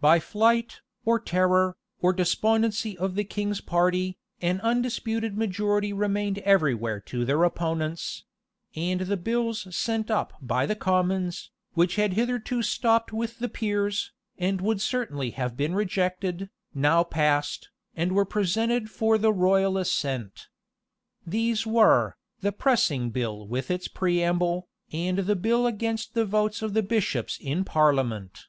By 0.00 0.18
the 0.18 0.24
flight, 0.24 0.80
or 1.04 1.18
terror, 1.18 1.76
or 2.00 2.12
despondency 2.12 2.96
of 2.96 3.16
the 3.16 3.24
king's 3.24 3.60
party, 3.60 4.16
an 4.40 4.60
undisputed 4.60 5.36
majority 5.36 5.92
remained 5.92 6.38
everywhere 6.38 7.00
to 7.06 7.24
their 7.24 7.42
opponents; 7.42 8.22
and 8.76 9.00
the 9.00 9.16
bills 9.16 9.66
sent 9.76 10.08
up 10.08 10.34
by 10.40 10.66
the 10.66 10.76
commons, 10.76 11.50
which 11.72 11.96
had 11.96 12.12
hitherto 12.12 12.62
stopped 12.62 13.12
with 13.12 13.40
the 13.40 13.48
peers, 13.48 14.12
and 14.38 14.60
would 14.60 14.80
certainly 14.80 15.30
have 15.30 15.56
been 15.56 15.74
rejected, 15.74 16.48
now 16.72 17.02
passed, 17.02 17.70
and 17.96 18.12
were 18.12 18.24
presented 18.24 18.88
for 18.88 19.18
the 19.18 19.32
royal 19.32 19.76
assent. 19.76 20.46
These 21.26 21.66
were, 21.66 22.14
the 22.38 22.52
pressing 22.52 23.10
bill 23.10 23.48
with 23.48 23.68
its 23.72 23.88
preamble, 23.88 24.68
and 24.92 25.18
the 25.18 25.34
bill 25.34 25.66
against 25.66 26.14
the 26.14 26.24
votes 26.24 26.62
of 26.62 26.72
the 26.72 26.84
bishops 26.84 27.36
in 27.40 27.64
parliament. 27.64 28.46